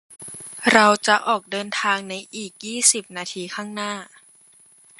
[0.71, 3.93] เราจะออกเดินทางในอีกยี่สิบนาทีข้างหน้า